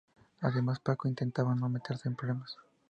Además, 0.39 0.79
Paco 0.79 1.07
intentará 1.07 1.53
no 1.53 1.69
meterse 1.69 2.07
en 2.09 2.15
problemas. 2.15 2.57